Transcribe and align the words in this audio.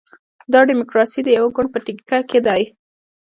دا 0.53 0.59
ډیموکراسي 0.69 1.19
د 1.23 1.29
یوه 1.37 1.49
ګوند 1.55 1.69
په 1.73 1.79
ټیکه 1.85 2.17
کې 2.29 2.39
ده. 2.45 2.55